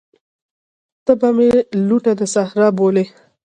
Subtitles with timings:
[1.05, 1.49] ته به مي
[1.87, 3.05] لوټه د صحرا بولې